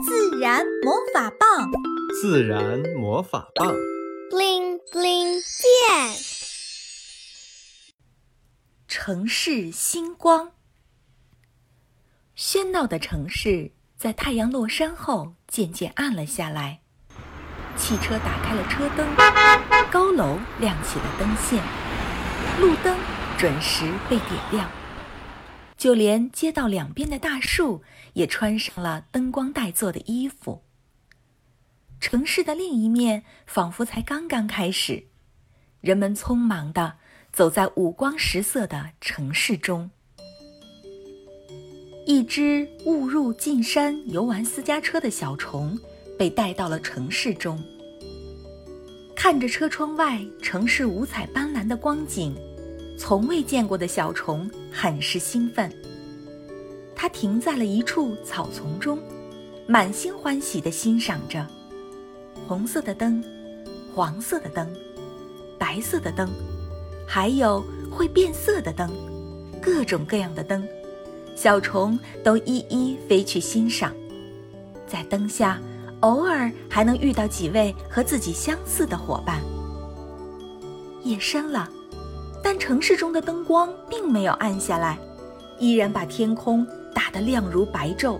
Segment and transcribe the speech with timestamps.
[0.00, 1.70] 自然魔法棒，
[2.20, 3.74] 自然魔法棒
[4.30, 6.16] ，bling bling 变。
[8.88, 10.52] 城市星光。
[12.34, 16.80] 喧闹的城市在太阳落山后渐渐暗了下来。
[17.76, 19.06] 汽车打开了车灯，
[19.90, 21.62] 高楼亮起了灯线，
[22.60, 22.96] 路灯
[23.38, 24.70] 准时被点亮。
[25.82, 27.82] 就连街道两边的大树
[28.12, 30.62] 也穿上了灯光带做的衣服。
[31.98, 35.06] 城市的另一面仿佛才刚刚开始，
[35.80, 36.98] 人们匆忙地
[37.32, 39.90] 走在五光十色的城市中。
[42.06, 45.76] 一只误入进山游玩私家车的小虫
[46.16, 47.60] 被带到了城市中。
[49.16, 52.36] 看着车窗外城市五彩斑斓的光景。
[52.96, 55.70] 从未见过的小虫很是兴奋。
[56.94, 58.98] 它停在了一处草丛中，
[59.66, 61.44] 满心欢喜地欣赏着
[62.46, 63.22] 红色的灯、
[63.92, 64.72] 黄色的灯、
[65.58, 66.30] 白色的灯，
[67.06, 68.88] 还有会变色的灯，
[69.60, 70.64] 各种各样的灯，
[71.34, 73.92] 小虫都一一飞去欣赏。
[74.86, 75.60] 在灯下，
[76.00, 79.42] 偶尔还能遇到几位和自己相似的伙伴。
[81.02, 81.68] 夜深了。
[82.42, 84.98] 但城市中的灯光并没有暗下来，
[85.58, 88.18] 依然把天空打得亮如白昼。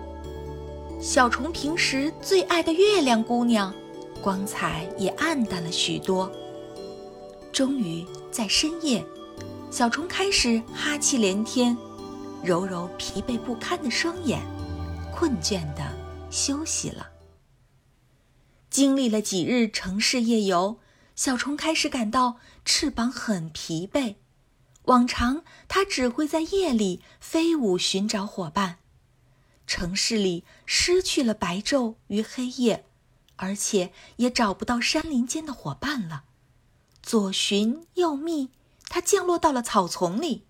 [1.00, 3.74] 小虫平时最爱的月亮姑娘，
[4.22, 6.30] 光彩也暗淡了许多。
[7.52, 9.04] 终于在深夜，
[9.70, 11.76] 小虫开始哈气连天，
[12.44, 14.40] 揉揉疲惫不堪的双眼，
[15.12, 15.82] 困倦地
[16.30, 17.08] 休息了。
[18.70, 20.78] 经历了几日城市夜游。
[21.14, 24.16] 小虫开始感到翅膀很疲惫。
[24.86, 28.78] 往常，它只会在夜里飞舞寻找伙伴。
[29.66, 32.84] 城市里失去了白昼与黑夜，
[33.36, 36.24] 而且也找不到山林间的伙伴了。
[37.00, 38.50] 左寻右觅，
[38.88, 40.46] 它降落到了草丛里，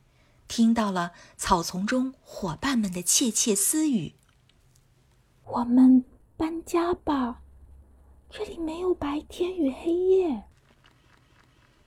[0.49, 4.15] 听到了草丛中伙伴们的窃窃私语
[5.45, 6.05] ：“我们
[6.37, 7.43] 搬家吧，
[8.31, 10.45] 这里没有白天与黑夜。”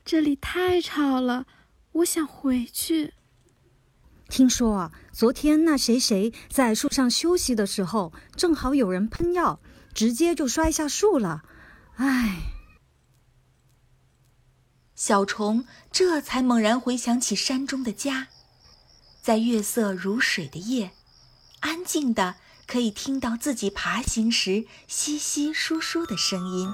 [0.06, 1.48] 这里太吵了，
[1.94, 3.16] 我想回去。
[4.30, 9.60] 听说啊，昨天那谁谁在树上休息的时候，正好有人喷药，
[9.96, 11.44] 直接就摔下树了。
[11.96, 12.38] 唉，
[14.94, 18.28] 小虫这才猛然回想起山中的家，
[19.24, 20.92] 在月色如水的夜，
[21.62, 22.36] 安静的
[22.68, 26.72] 可以听到自己爬行时稀稀疏疏的声音。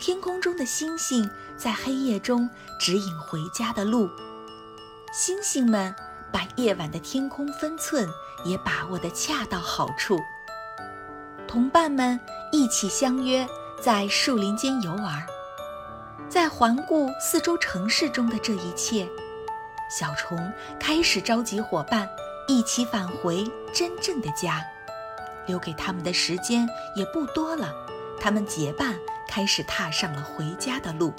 [0.00, 2.48] 天空中的星星在黑夜中
[2.78, 4.08] 指引回家的路，
[5.12, 5.94] 星星们
[6.32, 8.08] 把夜晚的天空分寸
[8.44, 10.16] 也把握得恰到好处。
[11.48, 12.18] 同伴们
[12.52, 13.46] 一起相约
[13.82, 15.26] 在树林间游玩，
[16.28, 19.08] 在环顾四周城市中的这一切，
[19.90, 22.08] 小虫开始召集伙伴
[22.46, 24.64] 一起返回真正的家。
[25.46, 27.74] 留给他们的时间也不多了，
[28.20, 28.94] 他们结伴。
[29.38, 31.14] 开始踏上了回家的路。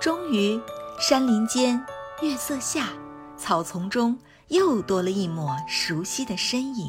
[0.00, 0.60] 终于，
[1.00, 1.84] 山林间、
[2.22, 2.90] 月色下、
[3.36, 4.16] 草丛中
[4.46, 6.88] 又多了一抹熟悉的身影。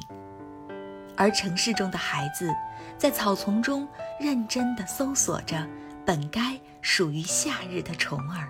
[1.18, 2.54] 而城市中的孩子，
[3.00, 3.88] 在草丛中
[4.20, 5.68] 认真地搜索着
[6.06, 8.48] 本该属于夏日的虫儿。